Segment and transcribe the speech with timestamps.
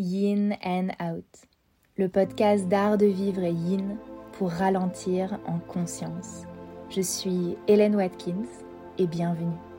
[0.00, 1.26] Yin and Out,
[1.98, 3.98] le podcast d'art de vivre yin
[4.32, 6.46] pour ralentir en conscience.
[6.88, 8.48] Je suis Hélène Watkins
[8.96, 9.69] et bienvenue.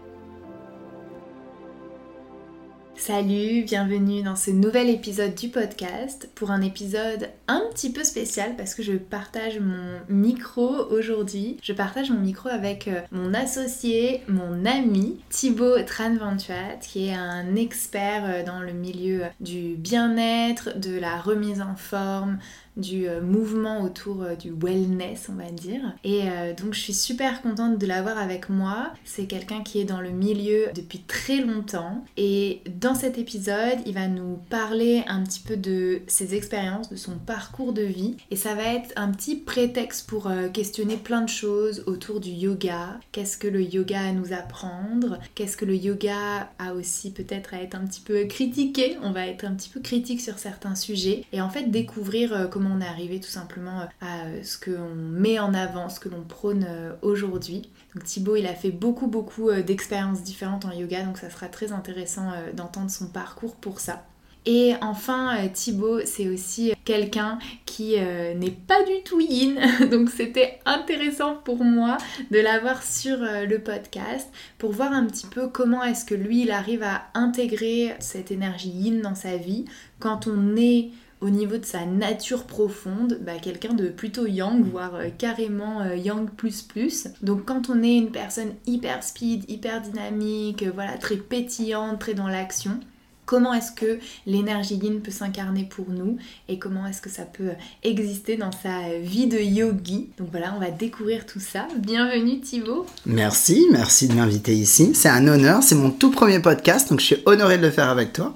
[3.02, 8.56] Salut, bienvenue dans ce nouvel épisode du podcast pour un épisode un petit peu spécial
[8.56, 11.58] parce que je partage mon micro aujourd'hui.
[11.64, 17.56] Je partage mon micro avec euh, mon associé, mon ami Thibaut Tranventuat qui est un
[17.56, 22.38] expert euh, dans le milieu du bien-être, de la remise en forme,
[22.78, 25.82] du euh, mouvement autour euh, du wellness, on va dire.
[26.04, 28.94] Et euh, donc je suis super contente de l'avoir avec moi.
[29.04, 32.04] C'est quelqu'un qui est dans le milieu depuis très longtemps.
[32.18, 36.96] Et dans cet épisode, il va nous parler un petit peu de ses expériences, de
[36.96, 38.16] son parcours de vie.
[38.30, 43.00] Et ça va être un petit prétexte pour questionner plein de choses autour du yoga.
[43.12, 45.20] Qu'est-ce que le yoga a à nous apprendre?
[45.36, 48.98] Qu'est-ce que le yoga a aussi peut-être à être un petit peu critiqué?
[49.04, 51.26] On va être un petit peu critique sur certains sujets.
[51.34, 54.96] Et en fait découvrir comment on est arrivé tout simplement euh, à euh, ce qu'on
[54.96, 57.70] met en avant, ce que l'on prône euh, aujourd'hui.
[58.04, 62.32] Thibaut, il a fait beaucoup beaucoup d'expériences différentes en yoga, donc ça sera très intéressant
[62.54, 64.06] d'entendre son parcours pour ça.
[64.46, 69.60] Et enfin, Thibaut, c'est aussi quelqu'un qui n'est pas du tout yin,
[69.92, 71.98] donc c'était intéressant pour moi
[72.32, 76.52] de l'avoir sur le podcast pour voir un petit peu comment est-ce que lui, il
[76.52, 79.66] arrive à intégrer cette énergie yin dans sa vie
[80.00, 84.96] quand on est au niveau de sa nature profonde, bah, quelqu'un de plutôt yang, voire
[84.96, 87.08] euh, carrément euh, yang plus plus.
[87.22, 92.16] Donc quand on est une personne hyper speed, hyper dynamique, euh, voilà, très pétillante, très
[92.16, 92.80] dans l'action,
[93.28, 96.18] comment est-ce que l'énergie yin peut s'incarner pour nous
[96.50, 97.52] et comment est-ce que ça peut
[97.84, 100.10] exister dans sa vie de yogi?
[100.18, 101.68] Donc voilà, on va découvrir tout ça.
[101.78, 102.88] Bienvenue Thibaut.
[103.06, 104.96] Merci, merci de m'inviter ici.
[104.96, 107.90] C'est un honneur, c'est mon tout premier podcast, donc je suis honoré de le faire
[107.90, 108.36] avec toi.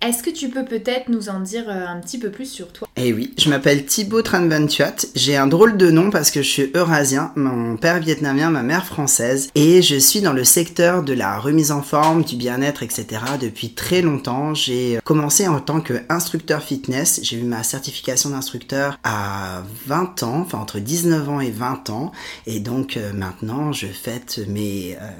[0.00, 2.86] Est-ce que tu peux peut-être nous en dire euh, un petit peu plus sur toi?
[2.94, 4.94] Eh oui, je m'appelle Thibaut Tranventuat.
[5.16, 8.86] J'ai un drôle de nom parce que je suis eurasien, mon père vietnamien, ma mère
[8.86, 13.06] française, et je suis dans le secteur de la remise en forme, du bien-être, etc.
[13.40, 14.54] depuis très longtemps.
[14.54, 17.18] J'ai commencé en tant qu'instructeur fitness.
[17.24, 22.12] J'ai eu ma certification d'instructeur à 20 ans, enfin entre 19 ans et 20 ans,
[22.46, 25.10] et donc euh, maintenant je fête mes euh,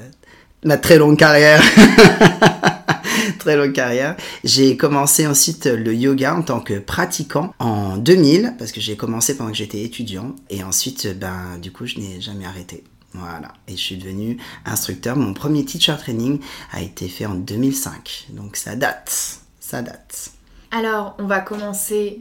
[0.65, 1.63] ma très longue carrière.
[3.39, 4.17] très longue carrière.
[4.45, 9.37] J'ai commencé ensuite le yoga en tant que pratiquant en 2000 parce que j'ai commencé
[9.37, 12.85] pendant que j'étais étudiant et ensuite ben du coup je n'ai jamais arrêté.
[13.15, 14.37] Voilà, et je suis devenu
[14.67, 15.17] instructeur.
[15.17, 16.41] Mon premier teacher training
[16.73, 18.27] a été fait en 2005.
[18.31, 20.31] Donc ça date, ça date.
[20.71, 22.21] Alors, on va commencer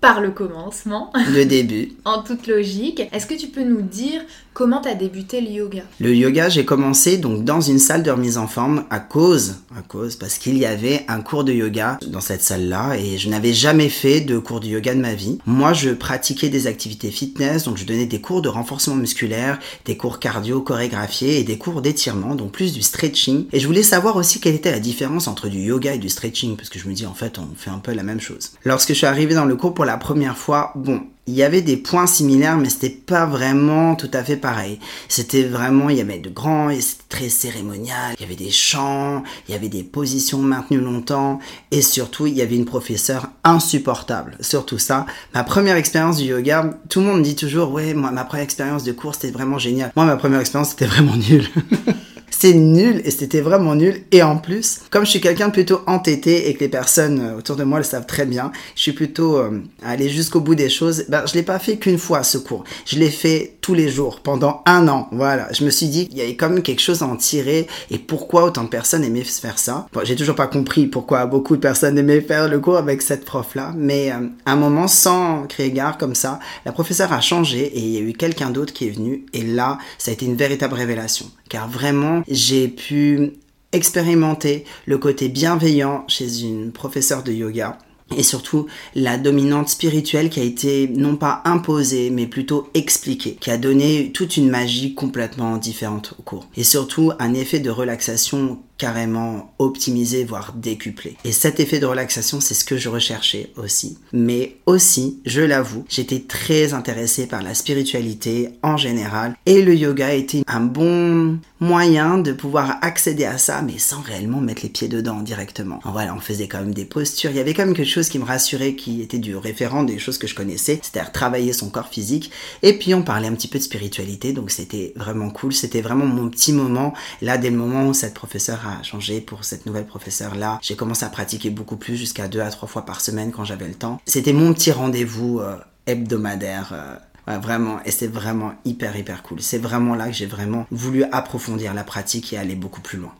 [0.00, 1.12] par le commencement.
[1.32, 1.92] Le début.
[2.04, 3.02] en toute logique.
[3.12, 4.20] Est-ce que tu peux nous dire
[4.52, 5.82] comment tu as débuté le yoga?
[6.00, 9.82] Le yoga, j'ai commencé donc dans une salle de remise en forme à cause, à
[9.82, 13.52] cause parce qu'il y avait un cours de yoga dans cette salle-là et je n'avais
[13.52, 15.38] jamais fait de cours de yoga de ma vie.
[15.46, 19.96] Moi, je pratiquais des activités fitness, donc je donnais des cours de renforcement musculaire, des
[19.96, 23.46] cours cardio chorégraphiés et des cours d'étirement, donc plus du stretching.
[23.52, 26.56] Et je voulais savoir aussi quelle était la différence entre du yoga et du stretching
[26.56, 28.52] parce que je me dis en fait, on fait un peu la même chose.
[28.64, 31.62] Lorsque je suis arrivé dans le cours pour la première fois, bon, il y avait
[31.62, 34.78] des points similaires, mais c'était pas vraiment tout à fait pareil.
[35.08, 39.22] C'était vraiment, il y avait de grands, c'était très cérémonial, il y avait des chants,
[39.48, 41.38] il y avait des positions maintenues longtemps,
[41.70, 44.36] et surtout, il y avait une professeure insupportable.
[44.40, 48.24] Surtout ça, ma première expérience du yoga, tout le monde dit toujours, ouais, moi, ma
[48.24, 49.90] première expérience de cours, c'était vraiment génial.
[49.96, 51.48] Moi, ma première expérience, c'était vraiment nul.
[52.30, 54.02] C'est nul et c'était vraiment nul.
[54.12, 57.56] Et en plus, comme je suis quelqu'un plutôt entêté et que les personnes euh, autour
[57.56, 59.62] de moi le savent très bien, je suis plutôt euh,
[60.00, 61.04] jusqu'au bout des choses.
[61.08, 62.64] Ben, je l'ai pas fait qu'une fois ce cours.
[62.86, 65.08] Je l'ai fait tous les jours pendant un an.
[65.12, 65.52] Voilà.
[65.52, 67.98] Je me suis dit qu'il y avait quand même quelque chose à en tirer et
[67.98, 69.86] pourquoi autant de personnes aimaient faire ça.
[70.04, 73.54] J'ai toujours pas compris pourquoi beaucoup de personnes aimaient faire le cours avec cette prof
[73.54, 77.58] là, mais euh, à un moment sans créer gare comme ça, la professeure a changé
[77.58, 80.24] et il y a eu quelqu'un d'autre qui est venu et là, ça a été
[80.24, 83.34] une véritable révélation car vraiment j'ai pu
[83.72, 87.76] expérimenter le côté bienveillant chez une professeure de yoga
[88.16, 93.50] et surtout la dominante spirituelle qui a été non pas imposée mais plutôt expliquée, qui
[93.50, 96.48] a donné toute une magie complètement différente au cours.
[96.56, 101.16] Et surtout un effet de relaxation carrément optimisé, voire décuplé.
[101.24, 103.98] Et cet effet de relaxation, c'est ce que je recherchais aussi.
[104.12, 110.14] Mais aussi, je l'avoue, j'étais très intéressée par la spiritualité en général et le yoga
[110.14, 114.86] était un bon moyen de pouvoir accéder à ça, mais sans réellement mettre les pieds
[114.86, 115.80] dedans directement.
[115.84, 117.32] voilà, on faisait quand même des postures.
[117.32, 119.98] Il y avait quand même quelque chose qui me rassurait, qui était du référent des
[119.98, 122.30] choses que je connaissais, c'est-à-dire travailler son corps physique.
[122.62, 125.52] Et puis on parlait un petit peu de spiritualité, donc c'était vraiment cool.
[125.52, 129.66] C'était vraiment mon petit moment là dès le moment où cette professeure changé pour cette
[129.66, 130.58] nouvelle professeure-là.
[130.62, 133.68] J'ai commencé à pratiquer beaucoup plus, jusqu'à deux à trois fois par semaine quand j'avais
[133.68, 134.00] le temps.
[134.06, 135.56] C'était mon petit rendez-vous euh,
[135.86, 136.72] hebdomadaire.
[136.72, 136.96] Euh,
[137.36, 139.42] vraiment, et c'est vraiment hyper hyper cool.
[139.42, 143.12] C'est vraiment là que j'ai vraiment voulu approfondir la pratique et aller beaucoup plus loin.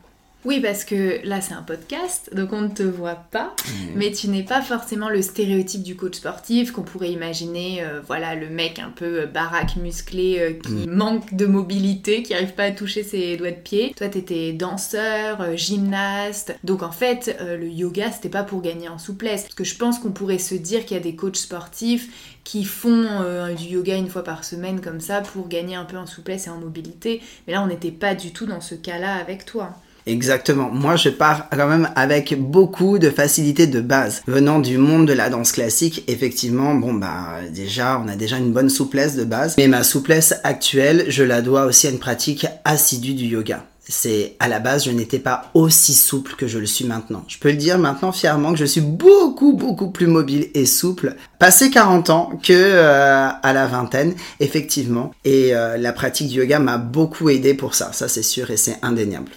[0.45, 3.71] Oui, parce que là c'est un podcast, donc on ne te voit pas, mmh.
[3.95, 8.35] mais tu n'es pas forcément le stéréotype du coach sportif qu'on pourrait imaginer, euh, voilà,
[8.35, 10.91] le mec un peu euh, baraque, musclé, euh, qui mmh.
[10.91, 13.93] manque de mobilité, qui n'arrive pas à toucher ses doigts de pied.
[13.97, 19.41] Toi, t'étais danseur, gymnaste, donc en fait, le yoga c'était pas pour gagner en souplesse,
[19.41, 22.63] parce que je pense qu'on pourrait se dire qu'il y a des coachs sportifs qui
[22.63, 23.07] font
[23.57, 26.49] du yoga une fois par semaine comme ça pour gagner un peu en souplesse et
[26.49, 29.75] en mobilité, mais là on n'était pas du tout dans ce cas-là avec toi.
[30.05, 30.69] Exactement.
[30.71, 34.21] Moi, je pars quand même avec beaucoup de facilité de base.
[34.27, 38.51] Venant du monde de la danse classique, effectivement, bon, bah, déjà, on a déjà une
[38.51, 39.55] bonne souplesse de base.
[39.57, 44.35] Mais ma souplesse actuelle, je la dois aussi à une pratique assidue du yoga c'est
[44.39, 47.25] à la base je n'étais pas aussi souple que je le suis maintenant.
[47.27, 51.15] Je peux le dire maintenant fièrement que je suis beaucoup beaucoup plus mobile et souple
[51.39, 56.59] passé 40 ans que euh, à la vingtaine effectivement et euh, la pratique du yoga
[56.59, 59.31] m'a beaucoup aidé pour ça, ça c'est sûr et c'est indéniable.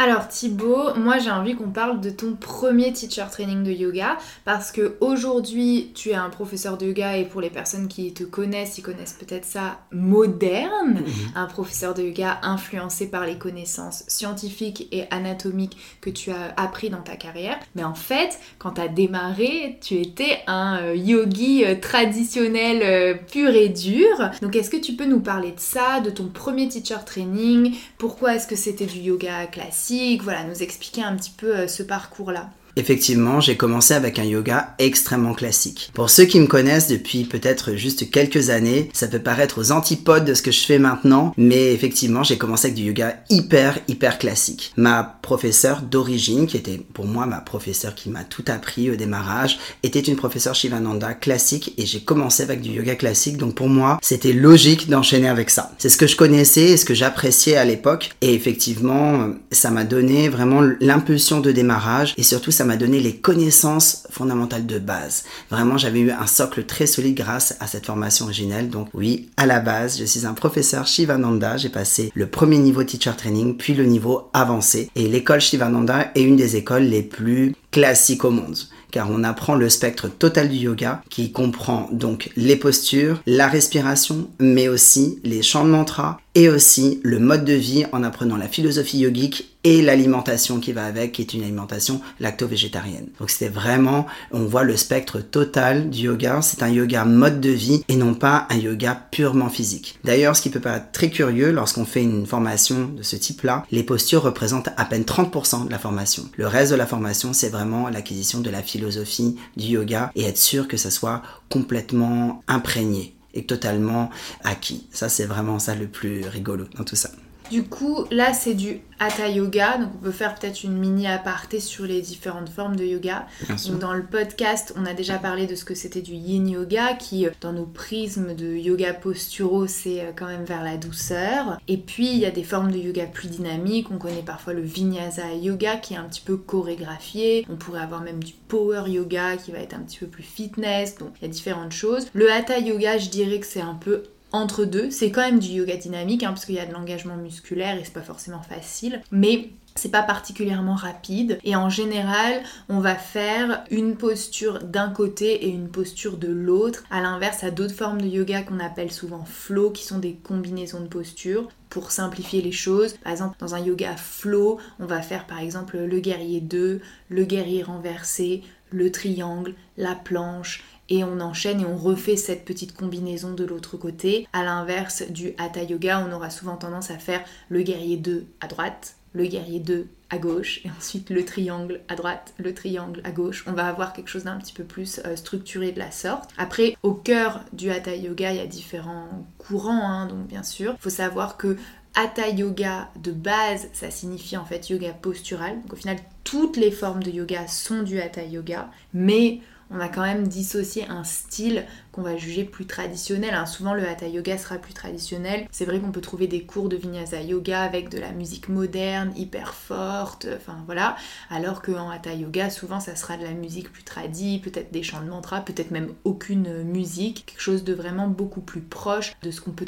[0.00, 4.70] Alors Thibaut, moi j'ai envie qu'on parle de ton premier teacher training de yoga parce
[4.70, 8.78] que aujourd'hui tu es un professeur de yoga et pour les personnes qui te connaissent,
[8.78, 11.32] ils connaissent peut-être ça moderne, mhm.
[11.34, 16.90] un professeur de yoga influencé par les connaissances scientifiques et anatomiques que tu as appris
[16.90, 17.58] dans ta carrière.
[17.74, 23.14] Mais en fait, quand tu as démarré, tu étais un euh, yogi euh, traditionnel euh,
[23.14, 24.30] pur et dur.
[24.42, 27.74] Donc est-ce que tu peux nous parler de ça, de ton premier teacher training?
[27.98, 29.87] Pourquoi est-ce que c'était du yoga classique?
[30.22, 32.50] Voilà, nous expliquer un petit peu euh, ce parcours-là.
[32.78, 35.90] Effectivement, j'ai commencé avec un yoga extrêmement classique.
[35.94, 40.24] Pour ceux qui me connaissent depuis peut-être juste quelques années, ça peut paraître aux antipodes
[40.24, 44.18] de ce que je fais maintenant, mais effectivement, j'ai commencé avec du yoga hyper, hyper
[44.18, 44.72] classique.
[44.76, 49.58] Ma professeure d'origine, qui était pour moi ma professeure qui m'a tout appris au démarrage,
[49.82, 53.98] était une professeure Shivananda classique et j'ai commencé avec du yoga classique, donc pour moi,
[54.02, 55.72] c'était logique d'enchaîner avec ça.
[55.78, 59.82] C'est ce que je connaissais et ce que j'appréciais à l'époque, et effectivement, ça m'a
[59.82, 65.24] donné vraiment l'impulsion de démarrage et surtout ça m'a donné les connaissances fondamentales de base.
[65.50, 68.68] Vraiment, j'avais eu un socle très solide grâce à cette formation originelle.
[68.68, 71.56] Donc oui, à la base, je suis un professeur Shivananda.
[71.56, 74.90] J'ai passé le premier niveau teacher training, puis le niveau avancé.
[74.94, 78.56] Et l'école Shivananda est une des écoles les plus classiques au monde
[78.90, 84.30] car on apprend le spectre total du yoga qui comprend donc les postures, la respiration,
[84.38, 88.46] mais aussi les chants de mantra et aussi le mode de vie en apprenant la
[88.46, 93.08] philosophie yogique et l'alimentation qui va avec, qui est une alimentation lacto-végétarienne.
[93.18, 97.50] Donc c'était vraiment, on voit le spectre total du yoga, c'est un yoga mode de
[97.50, 99.98] vie et non pas un yoga purement physique.
[100.04, 103.82] D'ailleurs, ce qui peut paraître très curieux lorsqu'on fait une formation de ce type-là, les
[103.82, 106.22] postures représentent à peine 30% de la formation.
[106.36, 110.38] Le reste de la formation, c'est vraiment l'acquisition de la philosophie du yoga et être
[110.38, 114.10] sûr que ça soit complètement imprégné totalement
[114.44, 114.86] acquis.
[114.92, 117.10] Ça, c'est vraiment ça le plus rigolo dans tout ça.
[117.50, 119.78] Du coup, là, c'est du Hatha Yoga.
[119.78, 123.26] Donc, on peut faire peut-être une mini aparté sur les différentes formes de yoga.
[123.48, 126.94] Donc, dans le podcast, on a déjà parlé de ce que c'était du Yin Yoga,
[126.94, 131.58] qui, euh, dans nos prismes de yoga posturaux, c'est euh, quand même vers la douceur.
[131.68, 133.90] Et puis, il y a des formes de yoga plus dynamiques.
[133.90, 137.46] On connaît parfois le Vinyasa Yoga, qui est un petit peu chorégraphié.
[137.48, 140.96] On pourrait avoir même du Power Yoga, qui va être un petit peu plus fitness.
[140.98, 142.08] Donc, il y a différentes choses.
[142.12, 144.90] Le Hatha Yoga, je dirais que c'est un peu entre deux.
[144.90, 147.84] C'est quand même du yoga dynamique, hein, parce qu'il y a de l'engagement musculaire et
[147.84, 149.02] c'est pas forcément facile.
[149.10, 155.46] Mais c'est pas particulièrement rapide et en général on va faire une posture d'un côté
[155.46, 159.24] et une posture de l'autre à l'inverse à d'autres formes de yoga qu'on appelle souvent
[159.24, 163.60] flow qui sont des combinaisons de postures pour simplifier les choses par exemple dans un
[163.60, 169.54] yoga flow on va faire par exemple le guerrier 2 le guerrier renversé le triangle
[169.76, 174.26] la planche et on enchaîne et on refait cette petite combinaison de l'autre côté.
[174.32, 178.46] À l'inverse du Hatha Yoga, on aura souvent tendance à faire le guerrier 2 à
[178.46, 183.10] droite, le guerrier 2 à gauche et ensuite le triangle à droite, le triangle à
[183.10, 183.44] gauche.
[183.46, 186.30] On va avoir quelque chose d'un petit peu plus euh, structuré de la sorte.
[186.38, 190.74] Après, au cœur du Hatha Yoga, il y a différents courants, hein, donc bien sûr.
[190.78, 191.56] Il faut savoir que
[191.94, 195.60] Hatha Yoga de base, ça signifie en fait yoga postural.
[195.62, 199.88] Donc au final, toutes les formes de yoga sont du Hatha Yoga, mais on a
[199.88, 203.34] quand même dissocié un style qu'on va juger plus traditionnel.
[203.34, 203.46] Hein.
[203.46, 205.46] Souvent le hatha yoga sera plus traditionnel.
[205.50, 209.12] C'est vrai qu'on peut trouver des cours de vinyasa yoga avec de la musique moderne,
[209.16, 210.96] hyper forte, enfin voilà.
[211.30, 215.02] Alors qu'en hatha yoga, souvent ça sera de la musique plus tradie, peut-être des chants
[215.02, 217.26] de mantra, peut-être même aucune musique.
[217.26, 219.66] Quelque chose de vraiment beaucoup plus proche de ce qu'on peut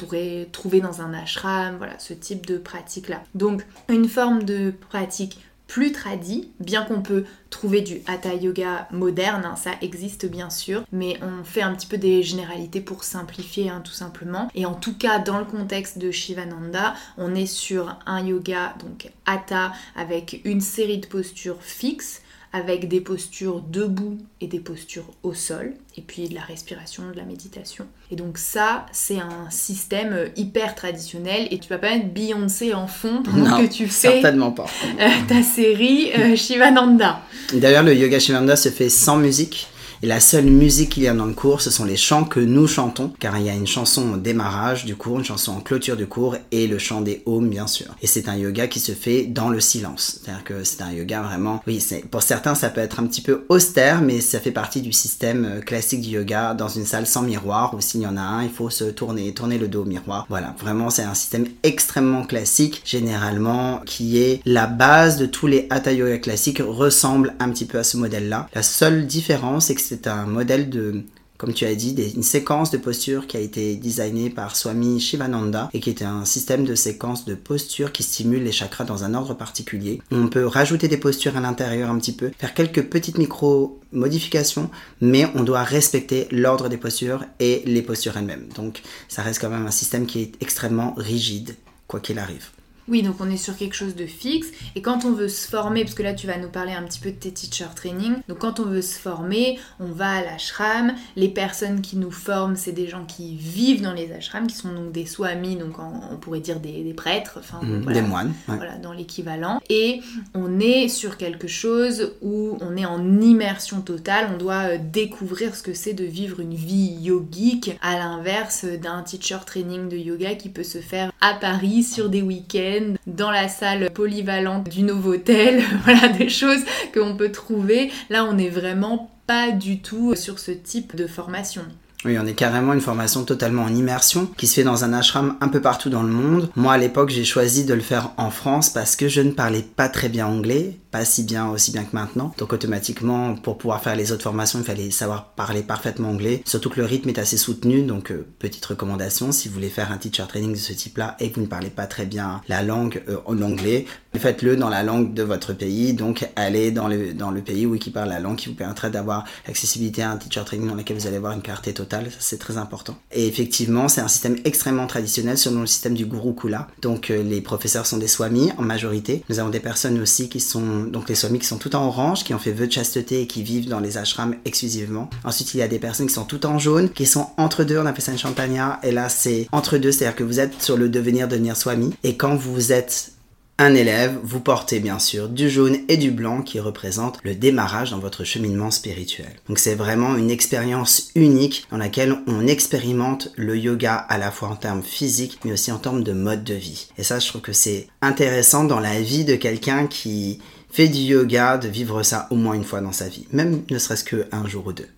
[0.52, 3.22] trouver dans un ashram, voilà, ce type de pratique-là.
[3.34, 5.38] Donc une forme de pratique
[5.70, 10.82] plus tradis, bien qu'on peut trouver du hatha yoga moderne, hein, ça existe bien sûr,
[10.90, 14.48] mais on fait un petit peu des généralités pour simplifier hein, tout simplement.
[14.56, 19.12] Et en tout cas, dans le contexte de Shivananda, on est sur un yoga donc
[19.26, 22.20] hatha avec une série de postures fixes
[22.52, 27.16] avec des postures debout et des postures au sol, et puis de la respiration, de
[27.16, 27.86] la méditation.
[28.10, 32.88] Et donc ça, c'est un système hyper traditionnel, et tu vas pas mettre Beyoncé en
[32.88, 34.66] fond pendant que tu fais certainement pas.
[35.00, 37.22] Euh, ta série euh, Shivananda.
[37.52, 39.68] D'ailleurs, le yoga Shivananda se fait sans musique.
[40.02, 42.40] Et la seule musique qu'il y a dans le cours, ce sont les chants que
[42.40, 45.60] nous chantons, car il y a une chanson au démarrage du cours, une chanson en
[45.60, 47.94] clôture du cours et le chant des Om, bien sûr.
[48.00, 50.20] Et c'est un yoga qui se fait dans le silence.
[50.22, 53.44] C'est-à-dire que c'est un yoga vraiment, oui, pour certains, ça peut être un petit peu
[53.50, 57.20] austère, mais ça fait partie du système euh, classique du yoga dans une salle sans
[57.20, 59.86] miroir, ou s'il y en a un, il faut se tourner, tourner le dos au
[59.86, 60.24] miroir.
[60.30, 65.66] Voilà, vraiment, c'est un système extrêmement classique, généralement, qui est la base de tous les
[65.68, 68.48] hatha yoga classiques, ressemble un petit peu à ce modèle-là.
[68.54, 71.02] La seule différence, c'est que c'est un modèle de,
[71.36, 75.68] comme tu as dit, une séquence de postures qui a été designée par Swami Shivananda
[75.74, 79.14] et qui était un système de séquences de postures qui stimule les chakras dans un
[79.14, 80.00] ordre particulier.
[80.12, 84.70] On peut rajouter des postures à l'intérieur un petit peu, faire quelques petites micro modifications,
[85.00, 88.46] mais on doit respecter l'ordre des postures et les postures elles-mêmes.
[88.54, 91.56] Donc ça reste quand même un système qui est extrêmement rigide,
[91.88, 92.50] quoi qu'il arrive.
[92.90, 94.48] Oui, donc on est sur quelque chose de fixe.
[94.74, 96.98] Et quand on veut se former, parce que là tu vas nous parler un petit
[96.98, 100.92] peu de tes teacher training, donc quand on veut se former, on va à l'ashram.
[101.16, 104.72] Les personnes qui nous forment, c'est des gens qui vivent dans les ashrams, qui sont
[104.72, 108.32] donc des swamis, donc on pourrait dire des, prêtres, enfin mmh, des moines.
[108.46, 109.60] Voilà, dans l'équivalent.
[109.68, 110.00] Et
[110.34, 115.54] on est sur quelque chose où on est en immersion totale, on doit euh, découvrir
[115.54, 120.34] ce que c'est de vivre une vie yogique, à l'inverse d'un teacher training de yoga
[120.34, 125.62] qui peut se faire à Paris sur des week-ends dans la salle polyvalente du Novotel,
[125.84, 126.62] voilà des choses
[126.94, 127.90] qu'on peut trouver.
[128.08, 131.62] Là, on n'est vraiment pas du tout sur ce type de formation.
[132.06, 135.36] Oui, on est carrément une formation totalement en immersion qui se fait dans un ashram
[135.42, 136.48] un peu partout dans le monde.
[136.56, 139.62] Moi, à l'époque, j'ai choisi de le faire en France parce que je ne parlais
[139.62, 142.34] pas très bien anglais pas si bien, aussi bien que maintenant.
[142.38, 146.42] Donc automatiquement, pour pouvoir faire les autres formations, il fallait savoir parler parfaitement anglais.
[146.44, 149.92] Surtout que le rythme est assez soutenu, donc euh, petite recommandation, si vous voulez faire
[149.92, 152.62] un teacher training de ce type-là et que vous ne parlez pas très bien la
[152.62, 155.92] langue euh, en anglais, faites-le dans la langue de votre pays.
[155.92, 158.90] Donc allez dans le, dans le pays où qui parle la langue qui vous permettrait
[158.90, 162.10] d'avoir l'accessibilité à un teacher training dans lequel vous allez avoir une clarté totale.
[162.18, 162.96] C'est très important.
[163.12, 166.68] Et effectivement, c'est un système extrêmement traditionnel selon le système du Gurukula.
[166.82, 169.24] Donc euh, les professeurs sont des swamis en majorité.
[169.28, 172.24] Nous avons des personnes aussi qui sont donc les swamis qui sont tout en orange,
[172.24, 175.10] qui ont fait vœu de chasteté et qui vivent dans les ashrams exclusivement.
[175.24, 177.78] Ensuite, il y a des personnes qui sont tout en jaune, qui sont entre deux,
[177.78, 180.76] on appelle ça une champagne, et là c'est entre deux, c'est-à-dire que vous êtes sur
[180.76, 183.12] le devenir devenir swami, et quand vous êtes
[183.60, 187.90] un élève, vous portez bien sûr du jaune et du blanc qui représentent le démarrage
[187.90, 189.28] dans votre cheminement spirituel.
[189.48, 194.48] Donc c'est vraiment une expérience unique dans laquelle on expérimente le yoga à la fois
[194.48, 196.88] en termes physiques mais aussi en termes de mode de vie.
[196.96, 200.40] Et ça je trouve que c'est intéressant dans la vie de quelqu'un qui
[200.70, 203.78] fait du yoga, de vivre ça au moins une fois dans sa vie, même ne
[203.78, 204.88] serait-ce qu'un jour ou deux.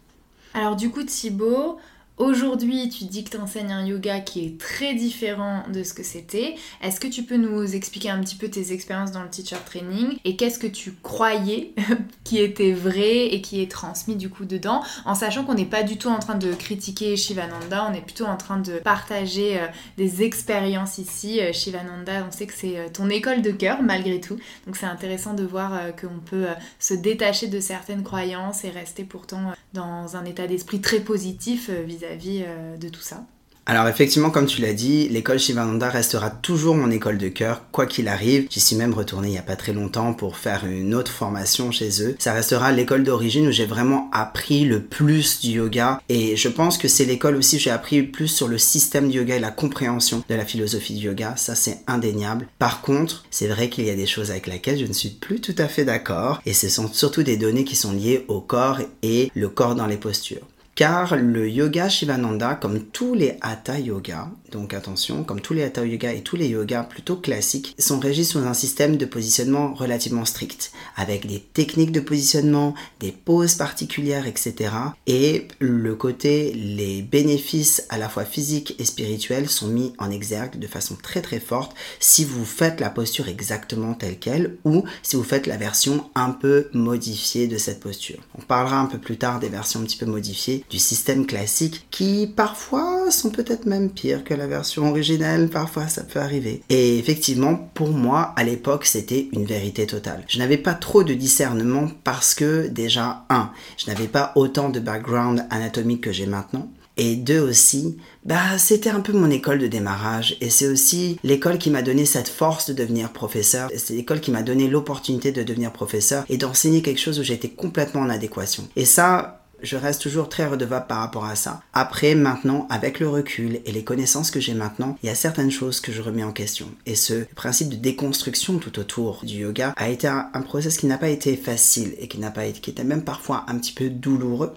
[0.54, 1.78] Alors du coup Thibaut,
[2.18, 6.02] Aujourd'hui, tu dis que tu enseignes un yoga qui est très différent de ce que
[6.02, 6.56] c'était.
[6.82, 10.18] Est-ce que tu peux nous expliquer un petit peu tes expériences dans le teacher training
[10.26, 11.72] et qu'est-ce que tu croyais
[12.24, 15.82] qui était vrai et qui est transmis du coup dedans en sachant qu'on n'est pas
[15.82, 19.66] du tout en train de critiquer Shivananda, on est plutôt en train de partager euh,
[19.96, 21.40] des expériences ici.
[21.40, 24.36] Euh, Shivananda, on sait que c'est euh, ton école de cœur malgré tout.
[24.66, 26.46] Donc c'est intéressant de voir qu'on peut
[26.78, 32.01] se détacher de certaines croyances et rester pourtant dans un état d'esprit très positif vis
[32.04, 33.24] euh, de tout ça
[33.64, 37.86] alors effectivement, comme tu l'as dit, l'école Shivananda restera toujours mon école de cœur, quoi
[37.86, 38.48] qu'il arrive.
[38.50, 41.70] J'y suis même retourné il n'y a pas très longtemps pour faire une autre formation
[41.70, 42.16] chez eux.
[42.18, 46.00] Ça restera l'école d'origine où j'ai vraiment appris le plus du yoga.
[46.08, 49.08] Et je pense que c'est l'école aussi où j'ai appris le plus sur le système
[49.08, 51.36] du yoga et la compréhension de la philosophie du yoga.
[51.36, 52.48] Ça, c'est indéniable.
[52.58, 55.40] Par contre, c'est vrai qu'il y a des choses avec lesquelles je ne suis plus
[55.40, 56.42] tout à fait d'accord.
[56.46, 59.86] Et ce sont surtout des données qui sont liées au corps et le corps dans
[59.86, 60.48] les postures.
[60.74, 65.84] Car le yoga Shivananda, comme tous les hatha yoga, donc attention, comme tous les hatha
[65.84, 70.24] yoga et tous les yogas plutôt classiques, sont régis sous un système de positionnement relativement
[70.24, 74.70] strict, avec des techniques de positionnement, des poses particulières, etc.
[75.06, 80.58] Et le côté, les bénéfices à la fois physiques et spirituels sont mis en exergue
[80.58, 85.16] de façon très très forte si vous faites la posture exactement telle qu'elle ou si
[85.16, 88.20] vous faites la version un peu modifiée de cette posture.
[88.38, 91.86] On parlera un peu plus tard des versions un petit peu modifiées du système classique
[91.90, 96.62] qui parfois sont peut-être même pires que la version originelle, parfois ça peut arriver.
[96.68, 100.24] Et effectivement, pour moi, à l'époque, c'était une vérité totale.
[100.28, 104.80] Je n'avais pas trop de discernement parce que déjà, un, je n'avais pas autant de
[104.80, 106.68] background anatomique que j'ai maintenant.
[106.98, 111.56] Et deux aussi, bah c'était un peu mon école de démarrage et c'est aussi l'école
[111.56, 113.70] qui m'a donné cette force de devenir professeur.
[113.76, 117.48] C'est l'école qui m'a donné l'opportunité de devenir professeur et d'enseigner quelque chose où j'étais
[117.48, 118.68] complètement en adéquation.
[118.76, 121.62] Et ça, je reste toujours très redevable par rapport à ça.
[121.72, 125.50] Après, maintenant, avec le recul et les connaissances que j'ai maintenant, il y a certaines
[125.50, 126.68] choses que je remets en question.
[126.86, 130.86] Et ce principe de déconstruction tout autour du yoga a été un, un process qui
[130.86, 133.72] n'a pas été facile et qui n'a pas été, qui était même parfois un petit
[133.72, 134.52] peu douloureux.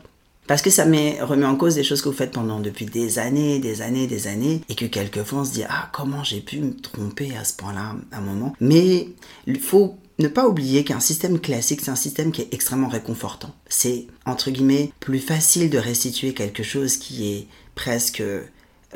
[0.47, 3.17] Parce que ça met, remet en cause des choses que vous faites pendant depuis des
[3.17, 6.59] années, des années, des années, et que quelquefois on se dit ah comment j'ai pu
[6.59, 8.55] me tromper à ce point-là à un moment.
[8.59, 9.09] Mais
[9.47, 13.53] il faut ne pas oublier qu'un système classique, c'est un système qui est extrêmement réconfortant.
[13.67, 18.23] C'est, entre guillemets, plus facile de restituer quelque chose qui est presque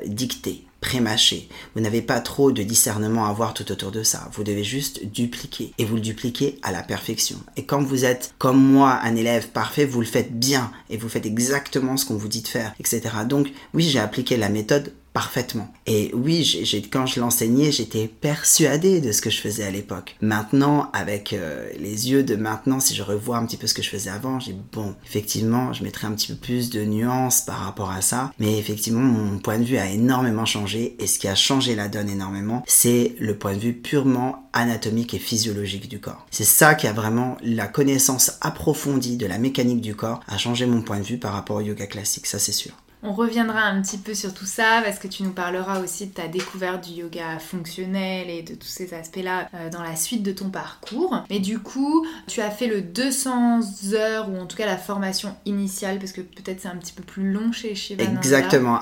[0.05, 1.49] dicté, prémâché.
[1.75, 4.29] Vous n'avez pas trop de discernement à avoir tout autour de ça.
[4.33, 5.73] Vous devez juste dupliquer.
[5.77, 7.37] Et vous le dupliquez à la perfection.
[7.57, 10.71] Et quand vous êtes, comme moi, un élève parfait, vous le faites bien.
[10.89, 13.01] Et vous faites exactement ce qu'on vous dit de faire, etc.
[13.27, 14.93] Donc, oui, j'ai appliqué la méthode
[15.85, 20.15] Et oui, quand je l'enseignais, j'étais persuadé de ce que je faisais à l'époque.
[20.21, 23.81] Maintenant, avec euh, les yeux de maintenant, si je revois un petit peu ce que
[23.81, 27.59] je faisais avant, j'ai bon, effectivement, je mettrais un petit peu plus de nuances par
[27.59, 28.31] rapport à ça.
[28.39, 30.95] Mais effectivement, mon point de vue a énormément changé.
[30.99, 35.13] Et ce qui a changé la donne énormément, c'est le point de vue purement anatomique
[35.13, 36.25] et physiologique du corps.
[36.31, 40.65] C'est ça qui a vraiment la connaissance approfondie de la mécanique du corps a changé
[40.65, 42.73] mon point de vue par rapport au yoga classique, ça c'est sûr.
[43.01, 46.13] On reviendra un petit peu sur tout ça parce que tu nous parleras aussi de
[46.13, 50.33] ta découverte du yoga fonctionnel et de tous ces aspects-là euh, dans la suite de
[50.33, 51.23] ton parcours.
[51.29, 53.61] Mais du coup, tu as fait le 200
[53.93, 57.03] heures ou en tout cas la formation initiale parce que peut-être c'est un petit peu
[57.03, 58.17] plus long chez Shivananda.
[58.17, 58.81] Exactement.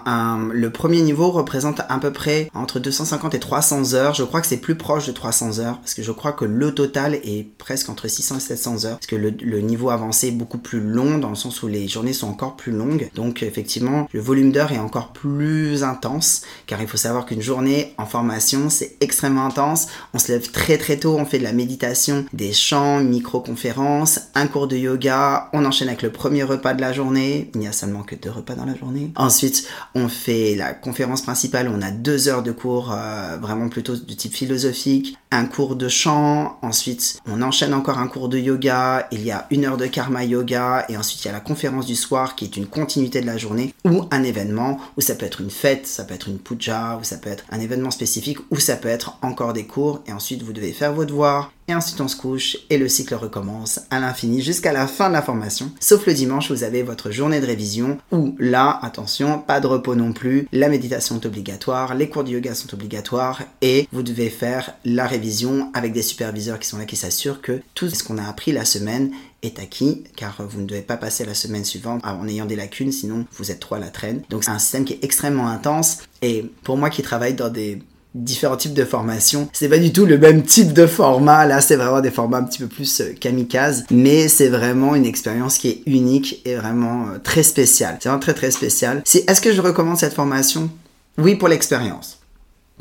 [0.52, 4.16] le premier niveau représente à peu près entre 250 et 300 heures.
[4.16, 6.74] Je crois que c'est plus proche de 300 heures parce que je crois que le
[6.74, 10.32] total est presque entre 600 et 700 heures parce que le, le niveau avancé est
[10.32, 13.12] beaucoup plus long dans le sens où les journées sont encore plus longues.
[13.14, 17.94] Donc effectivement, le volume d'heures est encore plus intense, car il faut savoir qu'une journée
[17.98, 19.88] en formation, c'est extrêmement intense.
[20.14, 24.48] On se lève très très tôt, on fait de la méditation, des chants, micro-conférences, un
[24.48, 27.52] cours de yoga, on enchaîne avec le premier repas de la journée.
[27.54, 29.12] Il n'y a seulement que deux repas dans la journée.
[29.16, 33.96] Ensuite, on fait la conférence principale, on a deux heures de cours euh, vraiment plutôt
[33.96, 39.08] de type philosophique, un cours de chant, ensuite on enchaîne encore un cours de yoga,
[39.12, 41.86] il y a une heure de karma yoga, et ensuite il y a la conférence
[41.86, 45.26] du soir qui est une continuité de la journée, ou un événement, ou ça peut
[45.26, 48.40] être une fête, ça peut être une puja, ou ça peut être un événement spécifique,
[48.52, 51.76] ou ça peut être encore des cours, et ensuite vous devez faire vos devoirs, et
[51.76, 55.22] ensuite on se couche, et le cycle recommence à l'infini jusqu'à la fin de la
[55.22, 55.72] formation.
[55.80, 59.96] Sauf le dimanche, vous avez votre journée de révision, où là, attention, pas de repos
[59.96, 64.30] non plus, la méditation est obligatoire, les cours de yoga sont obligatoires, et vous devez
[64.30, 68.18] faire la révision avec des superviseurs qui sont là, qui s'assurent que tout ce qu'on
[68.18, 69.12] a appris la semaine
[69.44, 72.92] est acquis, car vous ne devez pas passer la semaine suivante en ayant des lacunes,
[72.92, 74.24] sinon vous êtes trop à la traîne.
[74.30, 77.80] Donc c'est un système qui est extrêmement intense, et pour moi qui travaille dans des
[78.24, 79.50] différents types de formations.
[79.54, 81.46] C'est pas du tout le même type de format.
[81.46, 83.86] Là, c'est vraiment des formats un petit peu plus euh, kamikaze.
[83.92, 87.98] Mais c'est vraiment une expérience qui est unique et vraiment euh, très spéciale.
[88.00, 89.04] C'est vraiment très très spécial.
[89.06, 90.70] Est-ce que je recommande cette formation?
[91.18, 92.17] Oui, pour l'expérience.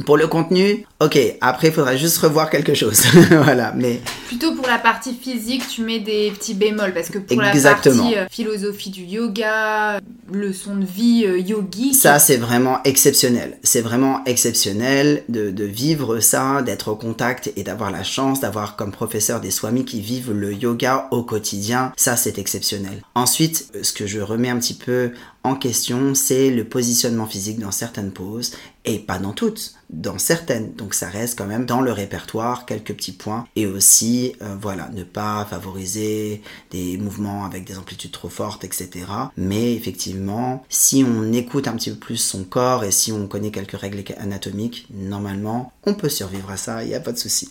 [0.04, 3.02] Pour le contenu, ok, après il faudra juste revoir quelque chose.
[3.30, 4.00] voilà, mais.
[4.28, 8.16] Plutôt pour la partie physique, tu mets des petits bémols parce que pour la partie
[8.16, 11.94] euh, philosophie du yoga, leçon de vie euh, yogique.
[11.94, 13.59] Ça, c'est vraiment exceptionnel.
[13.62, 18.76] C'est vraiment exceptionnel de, de vivre ça, d'être au contact et d'avoir la chance d'avoir
[18.76, 21.92] comme professeur des swamis qui vivent le yoga au quotidien.
[21.96, 23.02] Ça, c'est exceptionnel.
[23.14, 25.12] Ensuite, ce que je remets un petit peu
[25.46, 28.52] en question, c'est le positionnement physique dans certaines poses
[28.85, 30.74] et pas dans toutes, dans certaines.
[30.74, 34.88] Donc ça reste quand même dans le répertoire quelques petits points et aussi euh, voilà,
[34.88, 39.06] ne pas favoriser des mouvements avec des amplitudes trop fortes, etc.
[39.37, 43.52] Mais effectivement, si on écoute un petit peu plus son corps et si on connaît
[43.52, 47.50] quelques règles anatomiques, normalement, on peut survivre à ça, il n'y a pas de souci.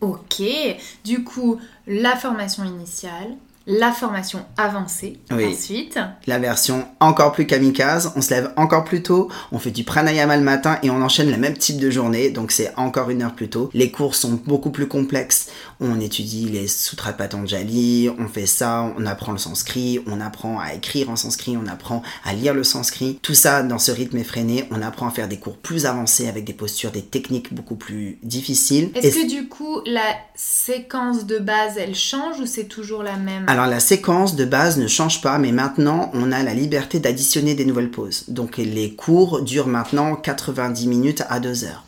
[0.00, 0.42] Ok,
[1.04, 5.98] du coup, la formation initiale, la formation avancée ensuite.
[6.26, 10.36] La version encore plus kamikaze, on se lève encore plus tôt, on fait du pranayama
[10.36, 13.34] le matin et on enchaîne le même type de journée, donc c'est encore une heure
[13.34, 13.70] plus tôt.
[13.72, 15.48] Les cours sont beaucoup plus complexes,
[15.80, 20.60] on étudie les sutras de Patanjali, on fait ça, on apprend le sanskrit, on apprend
[20.60, 23.18] à écrire en sanskrit, on apprend à lire le sanskrit.
[23.22, 26.44] Tout ça dans ce rythme effréné, on apprend à faire des cours plus avancés avec
[26.44, 28.90] des postures, des techniques beaucoup plus difficiles.
[28.94, 33.46] Est-ce que du coup la séquence de base elle change ou c'est toujours la même?
[33.54, 37.54] Alors la séquence de base ne change pas, mais maintenant on a la liberté d'additionner
[37.54, 38.24] des nouvelles pauses.
[38.26, 41.84] Donc les cours durent maintenant 90 minutes à 2 heures.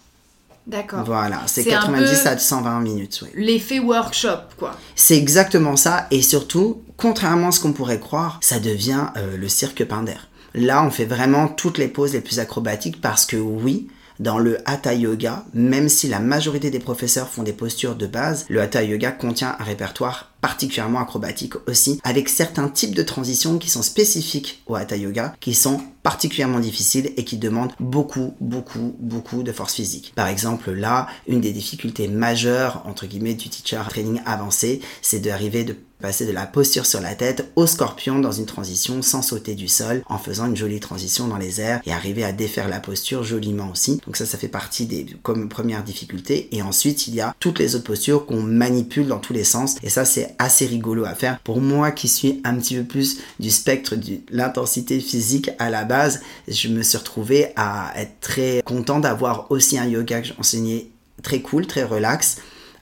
[0.68, 1.02] D'accord.
[1.04, 3.18] Voilà, c'est C'est un 90 peu- à 120 minutes.
[3.24, 3.30] oui.
[3.34, 4.76] L'effet workshop, quoi.
[4.94, 9.48] C'est exactement ça, et surtout, contrairement à ce qu'on pourrait croire, ça devient euh, le
[9.48, 10.18] cirque Pinder.
[10.54, 13.88] Là, on fait vraiment toutes les poses les plus acrobatiques parce que oui,
[14.20, 18.46] dans le Hatha Yoga, même si la majorité des professeurs font des postures de base,
[18.48, 23.68] le Hatha Yoga contient un répertoire particulièrement acrobatique aussi, avec certains types de transitions qui
[23.68, 29.42] sont spécifiques au Hatha Yoga, qui sont particulièrement difficiles et qui demandent beaucoup, beaucoup, beaucoup
[29.42, 30.12] de force physique.
[30.14, 35.64] Par exemple, là, une des difficultés majeures, entre guillemets, du teacher training avancé, c'est d'arriver
[35.64, 39.54] de passer de la posture sur la tête au scorpion dans une transition sans sauter
[39.54, 42.80] du sol, en faisant une jolie transition dans les airs et arriver à défaire la
[42.80, 44.00] posture joliment aussi.
[44.06, 46.48] Donc ça, ça fait partie des comme première difficulté.
[46.52, 49.76] Et ensuite, il y a toutes les autres postures qu'on manipule dans tous les sens.
[49.82, 51.38] Et ça, c'est assez rigolo à faire.
[51.40, 55.84] Pour moi qui suis un petit peu plus du spectre de l'intensité physique à la
[55.84, 60.90] base, je me suis retrouvé à être très content d'avoir aussi un yoga que j'enseignais
[61.22, 62.36] très cool, très relax,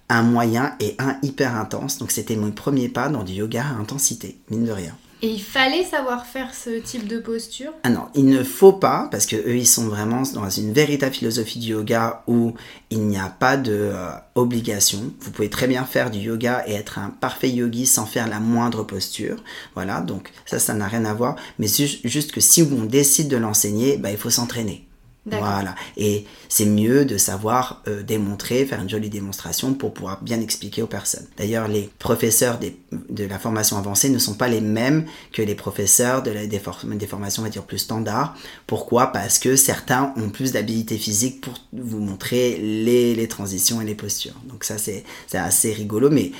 [0.08, 1.98] un moyen et un hyper intense.
[1.98, 4.96] Donc c'était mon premier pas dans du yoga à intensité, mine de rien.
[5.24, 7.72] Et il fallait savoir faire ce type de posture?
[7.82, 11.14] Ah non, il ne faut pas, parce que eux, ils sont vraiment dans une véritable
[11.14, 12.52] philosophie du yoga où
[12.90, 14.98] il n'y a pas de euh, obligation.
[15.20, 18.38] Vous pouvez très bien faire du yoga et être un parfait yogi sans faire la
[18.38, 19.42] moindre posture.
[19.74, 21.36] Voilà, donc ça, ça n'a rien à voir.
[21.58, 24.86] Mais juste que si on décide de l'enseigner, bah, il faut s'entraîner.
[25.26, 25.74] Voilà.
[25.96, 30.82] Et c'est mieux de savoir euh, démontrer, faire une jolie démonstration pour pouvoir bien expliquer
[30.82, 31.26] aux personnes.
[31.38, 36.22] D'ailleurs, les professeurs de la formation avancée ne sont pas les mêmes que les professeurs
[36.22, 38.36] de la, des, for- des formations, on va dire, plus standards.
[38.66, 39.12] Pourquoi?
[39.12, 43.94] Parce que certains ont plus d'habilité physique pour vous montrer les, les transitions et les
[43.94, 44.34] postures.
[44.44, 46.10] Donc ça, c'est assez rigolo.
[46.10, 46.32] Mais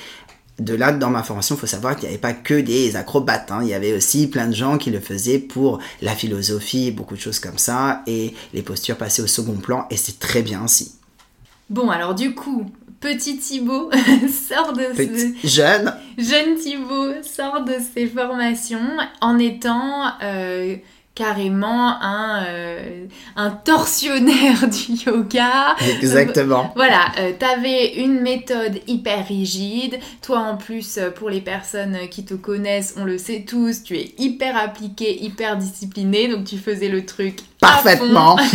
[0.59, 3.51] de là, dans ma formation, il faut savoir qu'il n'y avait pas que des acrobates.
[3.51, 3.59] hein.
[3.61, 7.19] Il y avait aussi plein de gens qui le faisaient pour la philosophie, beaucoup de
[7.19, 8.03] choses comme ça.
[8.07, 9.85] Et les postures passaient au second plan.
[9.89, 10.95] Et c'est très bien ainsi.
[11.69, 12.65] Bon, alors du coup,
[13.01, 13.89] petit Thibaut
[14.49, 15.03] sort de ce...
[15.03, 20.75] Petit, jeune, Jeune Thibaut sort de ses formations en étant euh,
[21.15, 23.05] carrément un, euh,
[23.37, 25.75] un tortionnaire du yoga.
[26.01, 26.73] exactement.
[26.75, 29.97] Voilà, euh, t'avais une méthode hyper rigide.
[30.21, 33.97] Toi, en plus, euh, pour les personnes qui te connaissent, on le sait tous, tu
[33.97, 38.37] es hyper appliqué, hyper discipliné, donc tu faisais le truc Parfaitement.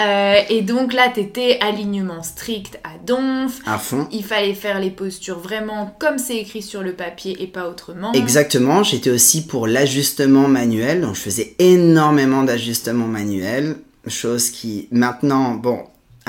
[0.00, 3.60] Euh, et donc là, t'étais alignement strict à donf.
[3.66, 4.08] À fond.
[4.10, 8.10] Il fallait faire les postures vraiment comme c'est écrit sur le papier et pas autrement.
[8.14, 13.76] Exactement, j'étais aussi pour l'ajustement manuel, donc je faisais énormément d'ajustements manuels,
[14.08, 15.84] chose qui maintenant, bon,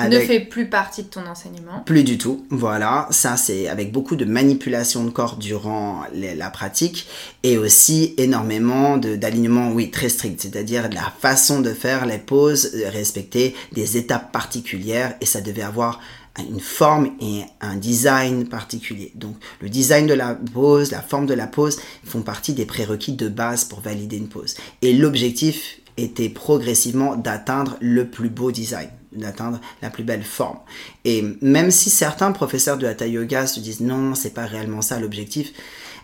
[0.10, 1.82] Ne fait plus partie de ton enseignement.
[1.86, 6.50] plus du tout, voilà, ça c'est avec beaucoup de manipulation de corps durant les- la
[6.50, 7.08] pratique
[7.44, 12.90] et aussi énormément d'alignement, oui, très strict, c'est-à-dire la façon de faire les poses, euh,
[12.90, 16.00] respecter des étapes particulières et ça devait avoir
[16.40, 19.12] une forme et un design particulier.
[19.14, 23.14] Donc le design de la pose, la forme de la pose font partie des prérequis
[23.14, 24.56] de base pour valider une pose.
[24.82, 30.60] Et l'objectif était progressivement d'atteindre le plus beau design, d'atteindre la plus belle forme.
[31.06, 35.00] Et même si certains professeurs de Hatha Yoga se disent non, c'est pas réellement ça
[35.00, 35.52] l'objectif,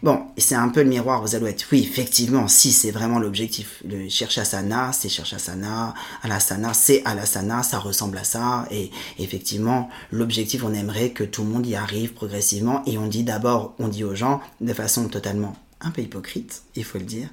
[0.04, 1.68] bon, c'est un peu le miroir aux alouettes.
[1.72, 3.82] Oui, effectivement, si c'est vraiment l'objectif.
[3.88, 5.94] Le Shirshasana, c'est Shirshasana,
[6.24, 8.66] Alasana, c'est Alasana, ça ressemble à ça.
[8.72, 12.84] Et effectivement, l'objectif, on aimerait que tout le monde y arrive progressivement.
[12.86, 16.84] Et on dit d'abord, on dit aux gens, de façon totalement un peu hypocrite, il
[16.84, 17.30] faut le dire,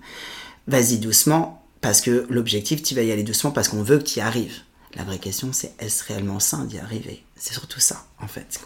[0.68, 4.18] vas-y doucement, parce que l'objectif, tu vas y aller doucement parce qu'on veut que tu
[4.18, 4.60] y arrives.
[4.96, 7.25] La vraie question, c'est est-ce réellement sain d'y arriver?
[7.38, 8.58] C'est surtout ça, en fait,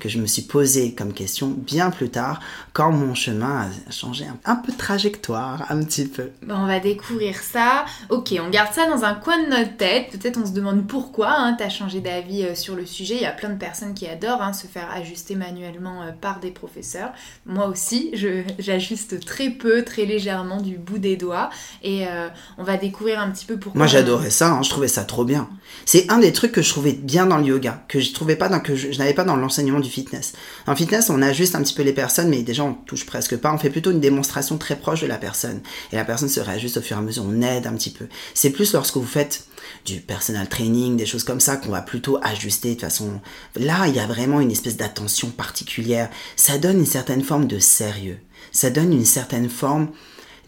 [0.00, 2.40] que je me suis posé comme question bien plus tard,
[2.72, 6.30] quand mon chemin a changé un, un peu de trajectoire, un petit peu.
[6.42, 7.84] Bon, on va découvrir ça.
[8.08, 10.10] Ok, on garde ça dans un coin de notre tête.
[10.10, 13.16] Peut-être on se demande pourquoi hein, t'as changé d'avis euh, sur le sujet.
[13.16, 16.40] Il y a plein de personnes qui adorent hein, se faire ajuster manuellement euh, par
[16.40, 17.12] des professeurs.
[17.44, 18.10] Moi aussi,
[18.58, 21.50] j'ajuste très peu, très légèrement du bout des doigts.
[21.82, 23.78] Et euh, on va découvrir un petit peu pourquoi.
[23.78, 25.50] Moi, j'adorais ça, hein, je trouvais ça trop bien.
[25.84, 28.48] C'est un des trucs que je trouvais bien dans le yoga, que je trouvais pas
[28.60, 30.32] que je, je n'avais pas dans l'enseignement du fitness.
[30.66, 33.52] En fitness, on ajuste un petit peu les personnes, mais déjà, on touche presque pas.
[33.52, 35.60] On fait plutôt une démonstration très proche de la personne.
[35.92, 38.06] Et la personne se réajuste au fur et à mesure, on aide un petit peu.
[38.34, 39.46] C'est plus lorsque vous faites
[39.84, 43.20] du personal training, des choses comme ça, qu'on va plutôt ajuster de façon...
[43.56, 46.10] Là, il y a vraiment une espèce d'attention particulière.
[46.36, 48.18] Ça donne une certaine forme de sérieux.
[48.52, 49.88] Ça donne une certaine forme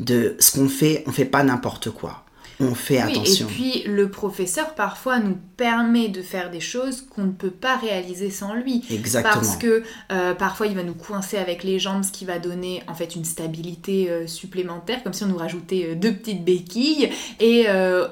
[0.01, 2.26] de ce qu'on fait, on fait pas n'importe quoi.
[2.61, 3.49] On fait attention.
[3.49, 7.77] Et puis le professeur parfois nous permet de faire des choses qu'on ne peut pas
[7.77, 8.85] réaliser sans lui.
[8.91, 9.35] Exactement.
[9.35, 12.83] Parce que euh, parfois il va nous coincer avec les jambes, ce qui va donner
[12.89, 17.11] en fait une stabilité euh, supplémentaire, comme si on nous rajoutait euh, deux petites béquilles,
[17.41, 17.67] et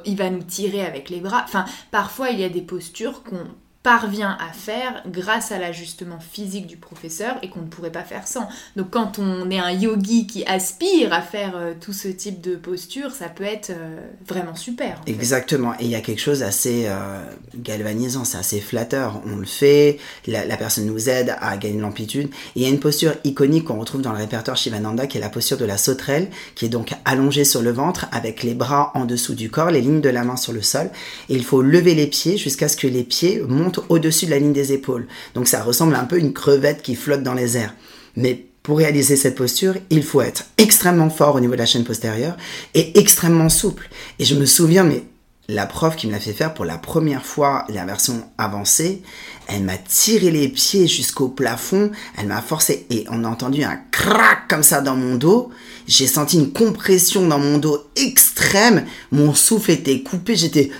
[0.04, 1.42] il va nous tirer avec les bras.
[1.44, 3.46] Enfin, parfois il y a des postures qu'on
[3.84, 8.26] parvient à faire grâce à l'ajustement physique du professeur et qu'on ne pourrait pas faire
[8.26, 8.48] sans.
[8.76, 12.56] Donc quand on est un yogi qui aspire à faire euh, tout ce type de
[12.56, 15.02] posture, ça peut être euh, vraiment super.
[15.06, 17.22] Exactement, et il y a quelque chose assez euh,
[17.56, 19.20] galvanisant, c'est assez flatteur.
[19.26, 22.30] On le fait, la, personne nous aide à gagner l'amplitude.
[22.56, 25.28] Il y a une posture iconique qu'on retrouve dans le répertoire Shivananda qui est la
[25.28, 29.04] posture de la sauterelle, qui est donc allongée sur le ventre avec les bras en
[29.04, 30.88] dessous du corps, les lignes de la main sur le sol.
[31.28, 34.38] Et il faut lever les pieds jusqu'à ce que les pieds montent au-dessus de la
[34.38, 35.06] ligne des épaules.
[35.34, 37.74] Donc ça ressemble un peu à une crevette qui flotte dans les airs.
[38.16, 41.84] Mais pour réaliser cette posture, il faut être extrêmement fort au niveau de la chaîne
[41.84, 42.37] postérieure
[42.74, 43.90] et extrêmement souple.
[44.18, 45.04] Et je me souviens, mais
[45.48, 49.02] la prof qui me l'a fait faire pour la première fois la version avancée,
[49.46, 53.78] elle m'a tiré les pieds jusqu'au plafond, elle m'a forcé et on a entendu un
[53.90, 55.50] crack comme ça dans mon dos.
[55.86, 60.70] J'ai senti une compression dans mon dos extrême, mon souffle était coupé, j'étais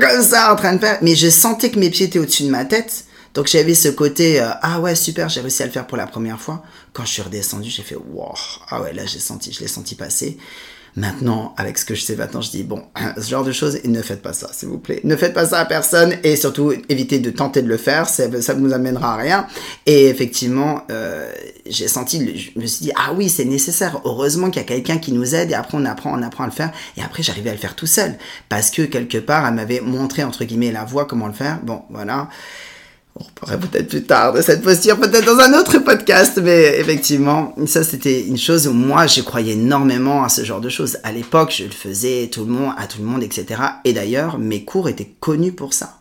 [0.00, 0.98] comme ça en train de faire.
[1.02, 3.05] Mais je sentais que mes pieds étaient au-dessus de ma tête.
[3.36, 6.06] Donc j'avais ce côté, euh, ah ouais, super, j'ai réussi à le faire pour la
[6.06, 6.62] première fois.
[6.94, 8.32] Quand je suis redescendu, j'ai fait, wow,
[8.70, 10.38] ah ouais, là j'ai senti, je l'ai senti passer.
[10.96, 12.82] Maintenant, avec ce que je sais maintenant, je dis, bon,
[13.18, 15.02] ce genre de choses, ne faites pas ça, s'il vous plaît.
[15.04, 18.26] Ne faites pas ça à personne et surtout, évitez de tenter de le faire, ça
[18.26, 19.46] ne nous amènera à rien.
[19.84, 21.30] Et effectivement, euh,
[21.66, 24.00] j'ai senti, je me suis dit, ah oui, c'est nécessaire.
[24.06, 26.46] Heureusement qu'il y a quelqu'un qui nous aide et après on apprend, on apprend à
[26.46, 26.72] le faire.
[26.96, 28.16] Et après, j'arrivais à le faire tout seul.
[28.48, 31.60] Parce que quelque part, elle m'avait montré, entre guillemets, la voie, comment le faire.
[31.62, 32.30] Bon, voilà.
[33.18, 37.54] On reparlera peut-être plus tard de cette posture, peut-être dans un autre podcast, mais effectivement,
[37.66, 40.98] ça c'était une chose où moi j'y croyais énormément à ce genre de choses.
[41.02, 43.62] À l'époque, je le faisais tout le monde, à tout le monde, etc.
[43.84, 46.00] Et d'ailleurs, mes cours étaient connus pour ça.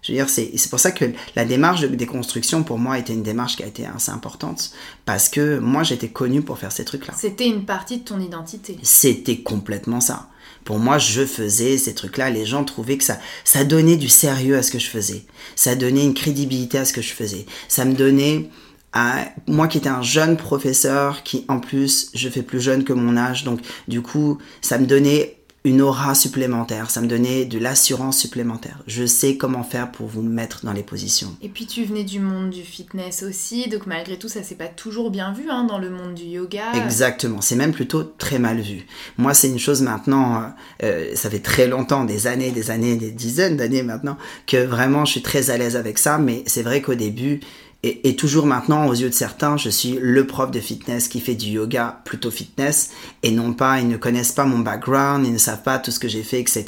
[0.00, 3.22] Je veux dire, c'est pour ça que la démarche de déconstruction, pour moi, était une
[3.22, 4.70] démarche qui a été assez importante.
[5.06, 7.14] Parce que moi, j'étais connu pour faire ces trucs-là.
[7.16, 8.76] C'était une partie de ton identité.
[8.82, 10.28] C'était complètement ça.
[10.64, 12.30] Pour moi, je faisais ces trucs-là.
[12.30, 15.24] Les gens trouvaient que ça, ça donnait du sérieux à ce que je faisais.
[15.56, 17.46] Ça donnait une crédibilité à ce que je faisais.
[17.68, 18.48] Ça me donnait
[18.92, 22.92] à moi qui étais un jeune professeur, qui en plus, je fais plus jeune que
[22.92, 23.44] mon âge.
[23.44, 28.80] Donc, du coup, ça me donnait une aura supplémentaire, ça me donnait de l'assurance supplémentaire.
[28.86, 31.34] Je sais comment faire pour vous mettre dans les positions.
[31.40, 34.66] Et puis tu venais du monde du fitness aussi, donc malgré tout ça s'est pas
[34.66, 36.74] toujours bien vu hein, dans le monde du yoga.
[36.74, 38.86] Exactement, c'est même plutôt très mal vu.
[39.16, 40.46] Moi c'est une chose maintenant, euh,
[40.82, 45.06] euh, ça fait très longtemps, des années, des années, des dizaines d'années maintenant, que vraiment
[45.06, 47.40] je suis très à l'aise avec ça, mais c'est vrai qu'au début
[47.84, 51.34] et, toujours maintenant, aux yeux de certains, je suis le prof de fitness qui fait
[51.34, 52.90] du yoga plutôt fitness,
[53.22, 55.98] et non pas, ils ne connaissent pas mon background, ils ne savent pas tout ce
[55.98, 56.64] que j'ai fait, etc.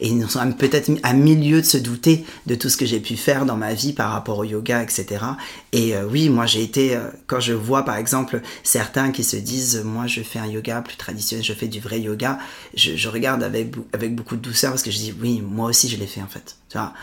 [0.00, 3.16] Et ils sont peut-être à milieu de se douter de tout ce que j'ai pu
[3.16, 5.24] faire dans ma vie par rapport au yoga, etc.
[5.72, 9.36] Et euh, oui, moi j'ai été, euh, quand je vois par exemple certains qui se
[9.36, 12.38] disent, moi je fais un yoga plus traditionnel, je fais du vrai yoga,
[12.74, 13.74] je, regarde avec,
[14.14, 16.56] beaucoup de douceur parce que je dis, oui, moi aussi je l'ai fait en fait.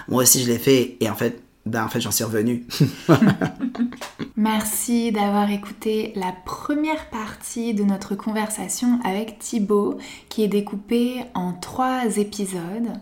[0.07, 2.65] Moi aussi je l'ai fait, et en fait, ben en fait j'en suis revenu.
[4.35, 9.97] Merci d'avoir écouté la première partie de notre conversation avec Thibaut
[10.29, 12.93] qui est découpée en trois épisodes.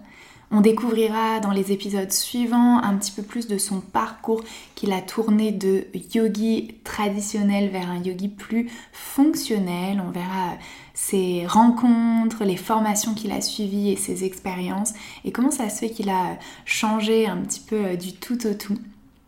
[0.50, 4.44] On découvrira dans les épisodes suivants un petit peu plus de son parcours
[4.76, 10.02] qu'il a tourné de yogi traditionnel vers un yogi plus fonctionnel.
[10.06, 10.54] On verra
[10.94, 14.94] ses rencontres, les formations qu'il a suivies et ses expériences
[15.26, 18.54] et comment ça se fait qu'il a changé un petit peu euh, du tout au
[18.54, 18.78] tout.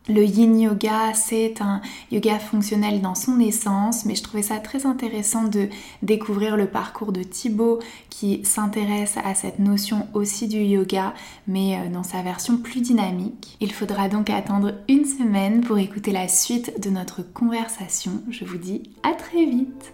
[0.10, 4.88] Le yin yoga, c'est un yoga fonctionnel dans son essence, mais je trouvais ça très
[4.88, 5.70] intéressant de
[6.02, 7.78] découvrir le parcours de Thibaut
[8.10, 11.14] qui s'intéresse à cette notion aussi du yoga,
[11.48, 13.56] mais euh, dans sa version plus dynamique.
[13.60, 18.24] Il faudra donc attendre une semaine pour écouter la suite de notre conversation.
[18.32, 19.94] Je vous dis à très vite